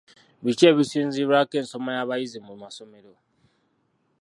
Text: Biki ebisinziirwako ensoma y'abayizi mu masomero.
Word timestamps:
Biki 0.43 0.63
ebisinziirwako 0.71 1.53
ensoma 1.61 1.89
y'abayizi 1.97 2.39
mu 2.47 2.53
masomero. 2.61 3.13